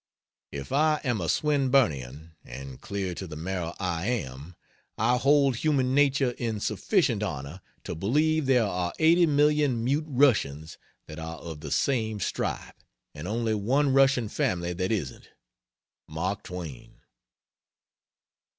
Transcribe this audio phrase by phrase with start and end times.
[0.51, 4.55] If I am a Swinburnian and clear to the marrow I am
[4.97, 10.79] I hold human nature in sufficient honor to believe there are eighty million mute Russians
[11.05, 12.81] that are of the same stripe,
[13.13, 15.29] and only one Russian family that isn't.
[16.07, 17.01] MARK TWAIN.